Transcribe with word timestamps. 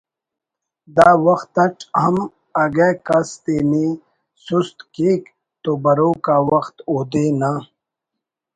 دا 0.97 1.09
وخت 1.27 1.53
اٹ 1.65 1.77
ہم 2.01 2.15
اگہ 2.63 2.89
کس 3.05 3.29
تینے 3.43 3.85
سست 4.45 4.77
کیک 4.95 5.21
تو 5.63 5.71
بروک 5.83 6.25
آ 6.35 6.37
وخت 6.51 6.75
اودے 6.91 7.25
نا 7.39 7.53